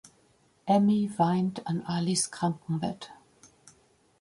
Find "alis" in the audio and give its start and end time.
1.87-2.25